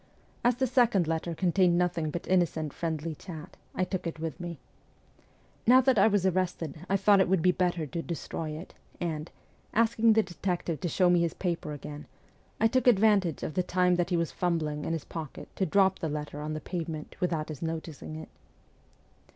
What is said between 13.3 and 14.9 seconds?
of the time that he was fumbling